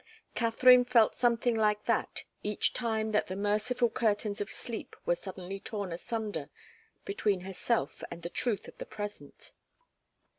Katharine 0.33 0.83
felt 0.83 1.13
something 1.13 1.53
like 1.53 1.85
that 1.85 2.23
each 2.41 2.73
time 2.73 3.11
that 3.11 3.27
the 3.27 3.35
merciful 3.35 3.87
curtains 3.91 4.41
of 4.41 4.51
sleep 4.51 4.95
were 5.05 5.13
suddenly 5.13 5.59
torn 5.59 5.91
asunder 5.93 6.49
between 7.05 7.41
herself 7.41 8.03
and 8.09 8.23
the 8.23 8.29
truth 8.31 8.67
of 8.67 8.75
the 8.79 8.87
present. 8.87 9.51